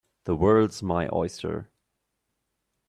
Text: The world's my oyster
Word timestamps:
The 0.25 0.35
world's 0.35 0.81
my 0.81 1.07
oyster 1.13 1.69